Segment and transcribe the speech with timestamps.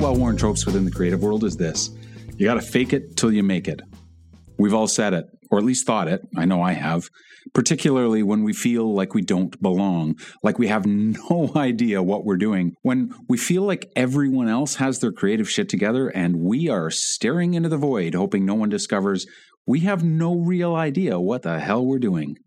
[0.00, 1.90] well worn tropes within the creative world is this
[2.38, 3.82] you got to fake it till you make it.
[4.58, 6.22] We've all said it, or at least thought it.
[6.34, 7.10] I know I have.
[7.52, 12.38] Particularly when we feel like we don't belong, like we have no idea what we're
[12.38, 16.90] doing, when we feel like everyone else has their creative shit together and we are
[16.90, 19.26] staring into the void, hoping no one discovers
[19.66, 22.38] we have no real idea what the hell we're doing.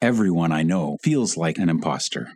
[0.00, 2.32] Everyone I know feels like an imposter.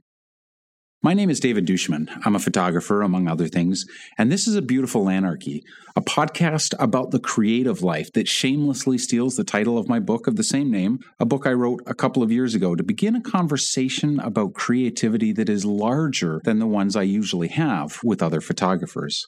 [1.01, 2.09] My name is David duChemin.
[2.25, 3.87] I'm a photographer, among other things,
[4.19, 5.63] and this is A Beautiful Anarchy,
[5.95, 10.35] a podcast about the creative life that shamelessly steals the title of my book of
[10.35, 13.21] the same name, a book I wrote a couple of years ago to begin a
[13.21, 19.25] conversation about creativity that is larger than the ones I usually have with other photographers.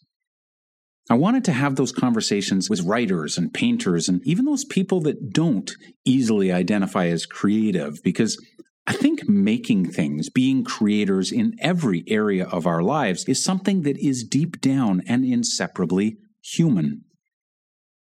[1.08, 5.32] I wanted to have those conversations with writers and painters and even those people that
[5.32, 5.70] don't
[6.04, 8.44] easily identify as creative because
[8.90, 13.96] I think making things, being creators in every area of our lives, is something that
[13.98, 17.04] is deep down and inseparably human.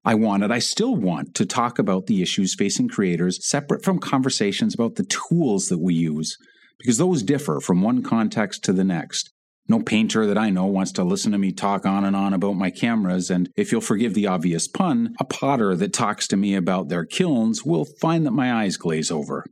[0.02, 4.72] I wanted, I still want to talk about the issues facing creators separate from conversations
[4.72, 6.38] about the tools that we use,
[6.78, 9.30] because those differ from one context to the next.
[9.68, 12.54] No painter that I know wants to listen to me talk on and on about
[12.54, 16.54] my cameras, and if you'll forgive the obvious pun, a potter that talks to me
[16.54, 19.44] about their kilns will find that my eyes glaze over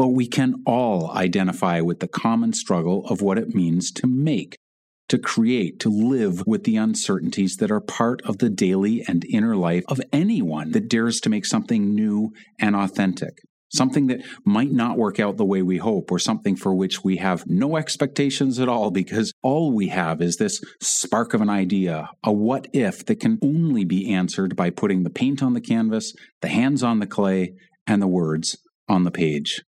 [0.00, 4.56] but we can all identify with the common struggle of what it means to make,
[5.10, 9.54] to create, to live with the uncertainties that are part of the daily and inner
[9.54, 13.42] life of anyone that dares to make something new and authentic.
[13.74, 17.18] Something that might not work out the way we hope, or something for which we
[17.18, 22.08] have no expectations at all, because all we have is this spark of an idea,
[22.24, 26.14] a what if that can only be answered by putting the paint on the canvas,
[26.40, 27.52] the hands on the clay,
[27.86, 28.56] and the words
[28.88, 29.60] on the page.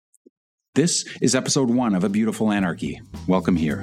[0.77, 3.01] This is episode one of A Beautiful Anarchy.
[3.27, 3.81] Welcome here.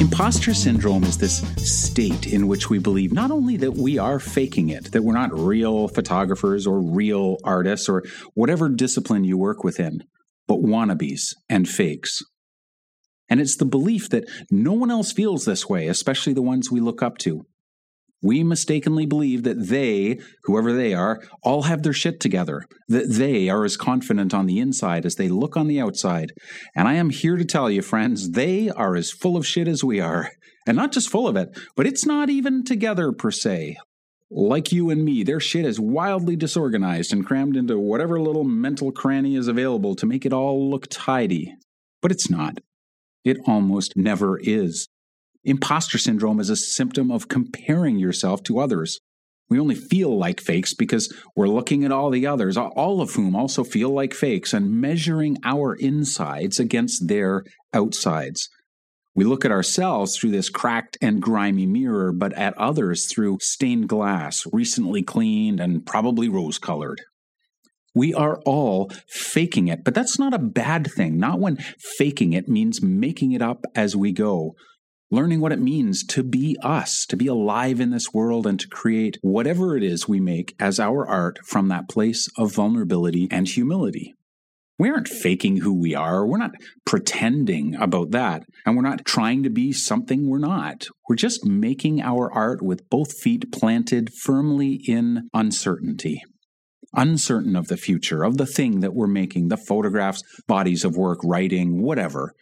[0.00, 4.70] Imposter syndrome is this state in which we believe not only that we are faking
[4.70, 8.02] it, that we're not real photographers or real artists or
[8.34, 10.02] whatever discipline you work within,
[10.48, 12.20] but wannabes and fakes.
[13.28, 16.80] And it's the belief that no one else feels this way, especially the ones we
[16.80, 17.46] look up to.
[18.22, 23.48] We mistakenly believe that they, whoever they are, all have their shit together, that they
[23.48, 26.32] are as confident on the inside as they look on the outside.
[26.76, 29.82] And I am here to tell you, friends, they are as full of shit as
[29.82, 30.30] we are.
[30.66, 33.76] And not just full of it, but it's not even together per se.
[34.30, 38.92] Like you and me, their shit is wildly disorganized and crammed into whatever little mental
[38.92, 41.54] cranny is available to make it all look tidy.
[42.00, 42.58] But it's not.
[43.24, 44.88] It almost never is.
[45.44, 49.00] Imposter syndrome is a symptom of comparing yourself to others.
[49.50, 53.36] We only feel like fakes because we're looking at all the others, all of whom
[53.36, 57.44] also feel like fakes, and measuring our insides against their
[57.74, 58.48] outsides.
[59.14, 63.88] We look at ourselves through this cracked and grimy mirror, but at others through stained
[63.88, 67.02] glass, recently cleaned and probably rose colored.
[67.94, 71.18] We are all faking it, but that's not a bad thing.
[71.18, 71.58] Not when
[71.98, 74.54] faking it means making it up as we go
[75.12, 78.66] learning what it means to be us, to be alive in this world, and to
[78.66, 83.46] create whatever it is we make as our art from that place of vulnerability and
[83.46, 84.14] humility.
[84.78, 86.26] We aren't faking who we are.
[86.26, 86.54] We're not
[86.86, 88.44] pretending about that.
[88.64, 90.88] And we're not trying to be something we're not.
[91.08, 96.22] We're just making our art with both feet planted firmly in uncertainty.
[96.94, 101.20] Uncertain of the future, of the thing that we're making, the photographs, bodies of work,
[101.22, 102.34] writing, whatever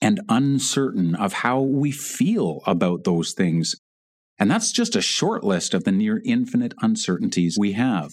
[0.00, 3.74] and uncertain of how we feel about those things.
[4.38, 8.12] And that's just a short list of the near infinite uncertainties we have.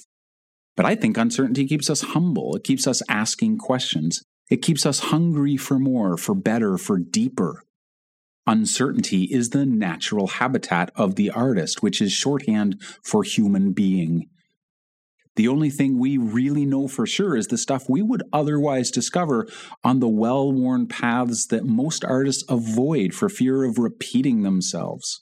[0.76, 2.56] But I think uncertainty keeps us humble.
[2.56, 4.22] It keeps us asking questions.
[4.50, 7.64] It keeps us hungry for more, for better, for deeper.
[8.46, 14.30] Uncertainty is the natural habitat of the artist, which is shorthand for human being.
[15.38, 19.48] The only thing we really know for sure is the stuff we would otherwise discover
[19.84, 25.20] on the well worn paths that most artists avoid for fear of repeating themselves.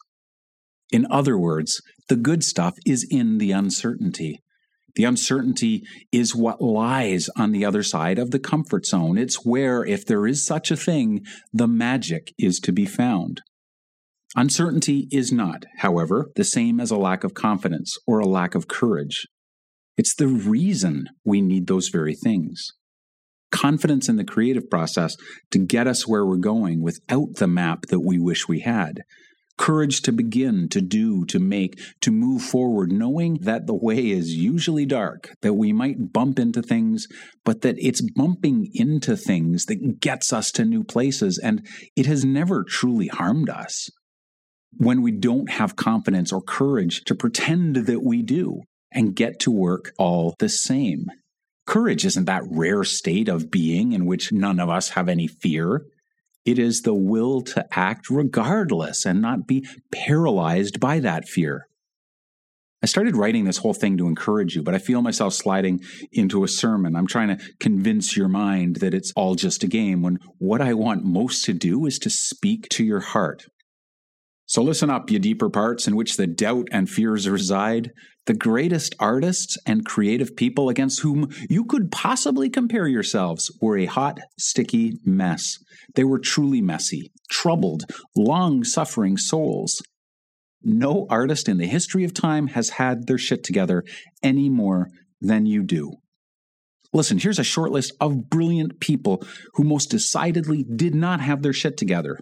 [0.89, 4.39] In other words, the good stuff is in the uncertainty.
[4.95, 5.83] The uncertainty
[6.13, 9.17] is what lies on the other side of the comfort zone.
[9.17, 13.41] It's where, if there is such a thing, the magic is to be found.
[14.37, 18.69] Uncertainty is not, however, the same as a lack of confidence or a lack of
[18.69, 19.27] courage.
[19.97, 22.73] It's the reason we need those very things.
[23.51, 25.15] Confidence in the creative process
[25.51, 29.03] to get us where we're going without the map that we wish we had.
[29.57, 34.35] Courage to begin, to do, to make, to move forward, knowing that the way is
[34.35, 37.07] usually dark, that we might bump into things,
[37.45, 41.65] but that it's bumping into things that gets us to new places, and
[41.95, 43.89] it has never truly harmed us.
[44.77, 48.59] When we don't have confidence or courage to pretend that we do
[48.95, 51.05] and get to work all the same.
[51.67, 55.85] Courage isn't that rare state of being in which none of us have any fear.
[56.45, 61.67] It is the will to act regardless and not be paralyzed by that fear.
[62.83, 65.81] I started writing this whole thing to encourage you, but I feel myself sliding
[66.11, 66.95] into a sermon.
[66.95, 70.75] I'm trying to convince your mind that it's all just a game when what I
[70.75, 73.47] want most to do is to speak to your heart.
[74.47, 77.91] So listen up, you deeper parts in which the doubt and fears reside.
[78.27, 83.85] The greatest artists and creative people against whom you could possibly compare yourselves were a
[83.85, 85.57] hot, sticky mess.
[85.95, 87.83] They were truly messy, troubled,
[88.15, 89.81] long suffering souls.
[90.61, 93.83] No artist in the history of time has had their shit together
[94.21, 94.89] any more
[95.21, 95.93] than you do.
[96.93, 99.23] Listen, here's a short list of brilliant people
[99.55, 102.19] who most decidedly did not have their shit together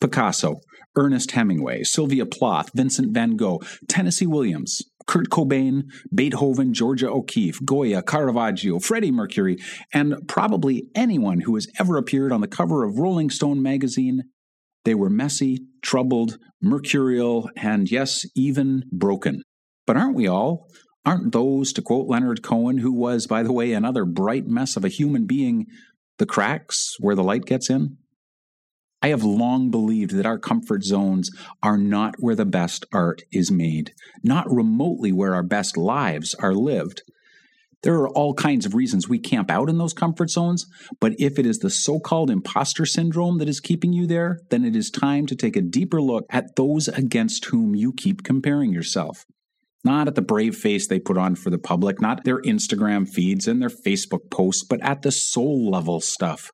[0.00, 0.60] Picasso,
[0.96, 5.84] Ernest Hemingway, Sylvia Plath, Vincent van Gogh, Tennessee Williams, Kurt Cobain,
[6.14, 9.56] Beethoven, Georgia O'Keeffe, Goya, Caravaggio, Freddie Mercury,
[9.92, 14.24] and probably anyone who has ever appeared on the cover of Rolling Stone magazine.
[14.84, 19.42] They were messy, troubled, mercurial, and yes, even broken.
[19.86, 20.66] But aren't we all?
[21.04, 24.84] Aren't those, to quote Leonard Cohen, who was, by the way, another bright mess of
[24.84, 25.66] a human being,
[26.18, 27.96] the cracks where the light gets in?
[29.02, 31.30] I have long believed that our comfort zones
[31.62, 36.54] are not where the best art is made, not remotely where our best lives are
[36.54, 37.02] lived.
[37.82, 40.66] There are all kinds of reasons we camp out in those comfort zones,
[40.98, 44.64] but if it is the so called imposter syndrome that is keeping you there, then
[44.64, 48.72] it is time to take a deeper look at those against whom you keep comparing
[48.72, 49.24] yourself.
[49.84, 53.46] Not at the brave face they put on for the public, not their Instagram feeds
[53.46, 56.50] and their Facebook posts, but at the soul level stuff.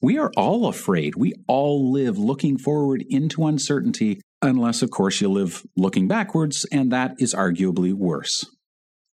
[0.00, 1.16] We are all afraid.
[1.16, 6.92] We all live looking forward into uncertainty, unless, of course, you live looking backwards, and
[6.92, 8.44] that is arguably worse.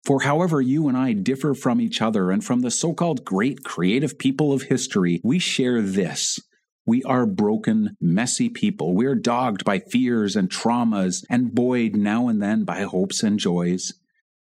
[0.06, 3.64] For however you and I differ from each other and from the so called great
[3.64, 6.40] creative people of history, we share this.
[6.86, 8.94] We are broken, messy people.
[8.94, 13.40] We are dogged by fears and traumas and buoyed now and then by hopes and
[13.40, 13.94] joys.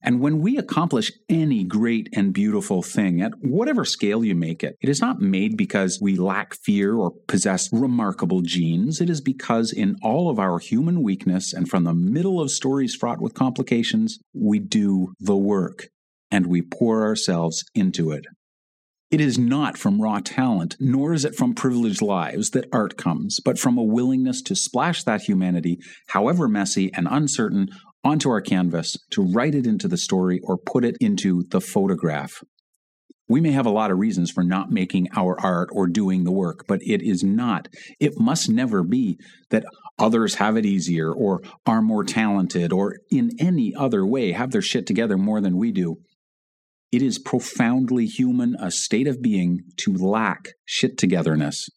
[0.03, 4.77] And when we accomplish any great and beautiful thing, at whatever scale you make it,
[4.81, 9.01] it is not made because we lack fear or possess remarkable genes.
[9.01, 12.95] It is because, in all of our human weakness and from the middle of stories
[12.95, 15.89] fraught with complications, we do the work
[16.31, 18.25] and we pour ourselves into it.
[19.11, 23.41] It is not from raw talent, nor is it from privileged lives that art comes,
[23.41, 27.71] but from a willingness to splash that humanity, however messy and uncertain,
[28.03, 32.43] onto our canvas to write it into the story or put it into the photograph.
[33.29, 36.33] We may have a lot of reasons for not making our art or doing the
[36.33, 37.69] work, but it is not,
[38.01, 39.19] it must never be
[39.51, 39.65] that
[40.01, 44.63] others have it easier or are more talented or in any other way have their
[44.63, 45.99] shit together more than we do.
[46.91, 51.69] It is profoundly human, a state of being, to lack shit togetherness.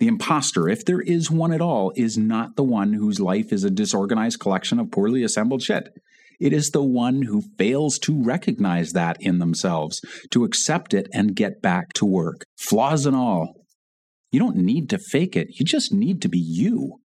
[0.00, 3.64] The impostor, if there is one at all, is not the one whose life is
[3.64, 5.88] a disorganized collection of poorly assembled shit.
[6.38, 10.00] It is the one who fails to recognize that in themselves,
[10.30, 13.54] to accept it and get back to work, flaws and all.
[14.30, 17.00] You don't need to fake it, you just need to be you.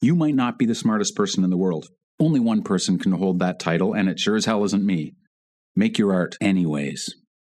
[0.00, 1.86] You might not be the smartest person in the world.
[2.18, 5.12] Only one person can hold that title, and it sure as hell isn't me.
[5.76, 7.08] Make your art anyways.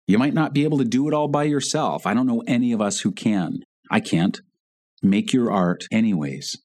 [0.06, 2.06] You might not be able to do it all by yourself.
[2.06, 3.60] I don't know any of us who can.
[3.90, 4.40] I can't.
[5.02, 6.56] Make your art anyways.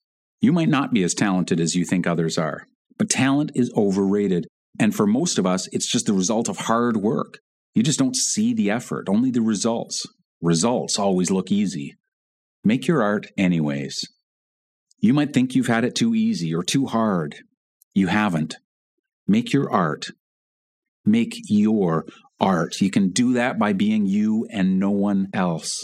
[0.41, 4.47] You might not be as talented as you think others are, but talent is overrated.
[4.79, 7.39] And for most of us, it's just the result of hard work.
[7.75, 10.05] You just don't see the effort, only the results.
[10.41, 11.95] Results always look easy.
[12.63, 14.03] Make your art anyways.
[14.99, 17.35] You might think you've had it too easy or too hard.
[17.93, 18.55] You haven't.
[19.27, 20.07] Make your art.
[21.05, 22.05] Make your
[22.39, 22.81] art.
[22.81, 25.83] You can do that by being you and no one else.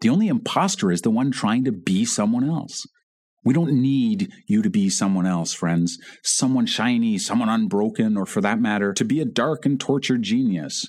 [0.00, 2.86] The only imposter is the one trying to be someone else.
[3.44, 5.98] We don't need you to be someone else, friends.
[6.22, 10.86] Someone shiny, someone unbroken, or for that matter, to be a dark and tortured genius.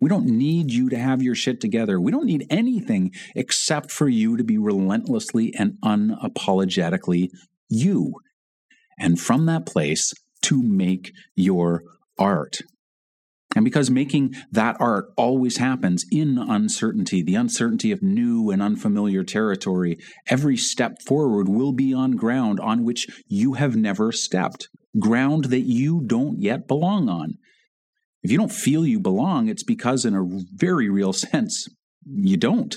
[0.00, 2.00] We don't need you to have your shit together.
[2.00, 7.30] We don't need anything except for you to be relentlessly and unapologetically
[7.68, 8.14] you.
[8.98, 11.82] And from that place, to make your
[12.18, 12.58] art.
[13.54, 19.22] And because making that art always happens in uncertainty, the uncertainty of new and unfamiliar
[19.22, 19.96] territory,
[20.28, 24.68] every step forward will be on ground on which you have never stepped,
[24.98, 27.34] ground that you don't yet belong on.
[28.22, 31.68] If you don't feel you belong, it's because, in a very real sense,
[32.06, 32.74] you don't.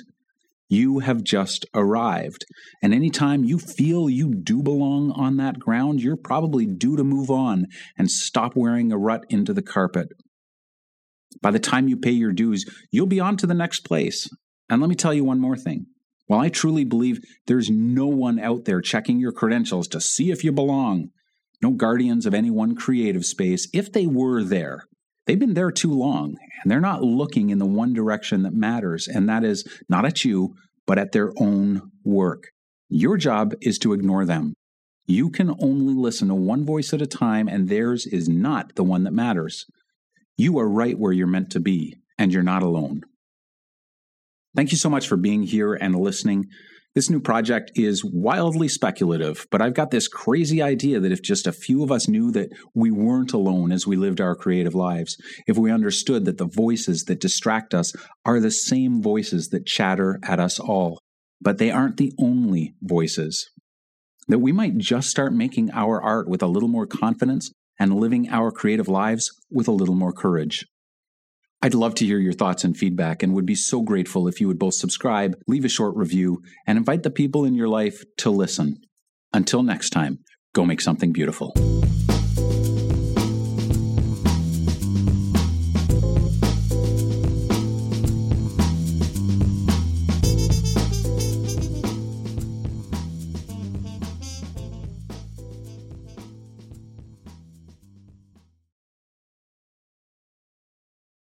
[0.69, 2.46] You have just arrived.
[2.84, 7.31] And anytime you feel you do belong on that ground, you're probably due to move
[7.31, 7.67] on
[7.98, 10.10] and stop wearing a rut into the carpet.
[11.41, 14.29] By the time you pay your dues, you'll be on to the next place.
[14.70, 15.86] And let me tell you one more thing.
[16.27, 20.44] While I truly believe there's no one out there checking your credentials to see if
[20.44, 21.10] you belong,
[21.62, 24.84] no guardians of any one creative space, if they were there,
[25.25, 29.08] they've been there too long and they're not looking in the one direction that matters,
[29.08, 30.53] and that is not at you,
[30.86, 32.50] but at their own work.
[32.89, 34.53] Your job is to ignore them.
[35.06, 38.84] You can only listen to one voice at a time, and theirs is not the
[38.84, 39.65] one that matters.
[40.38, 43.01] You are right where you're meant to be, and you're not alone.
[44.56, 46.46] Thank you so much for being here and listening.
[46.94, 51.48] This new project is wildly speculative, but I've got this crazy idea that if just
[51.48, 55.17] a few of us knew that we weren't alone as we lived our creative lives,
[55.48, 60.20] if we understood that the voices that distract us are the same voices that chatter
[60.24, 61.00] at us all,
[61.41, 63.50] but they aren't the only voices,
[64.27, 68.29] that we might just start making our art with a little more confidence and living
[68.29, 70.65] our creative lives with a little more courage.
[71.62, 74.48] I'd love to hear your thoughts and feedback and would be so grateful if you
[74.48, 78.29] would both subscribe, leave a short review, and invite the people in your life to
[78.29, 78.79] listen.
[79.34, 80.19] Until next time,
[80.53, 81.53] go make something beautiful.